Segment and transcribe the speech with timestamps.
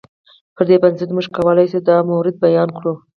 [0.55, 2.93] پر دې بنسټ موږ کولی شو دا موارد بیان کړو.